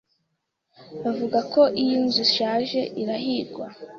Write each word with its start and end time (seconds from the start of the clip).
Bavuga 1.03 1.39
ko 1.53 1.61
iyi 1.81 1.95
nzu 2.03 2.19
ishaje 2.27 2.79
irahigwa. 3.01 3.65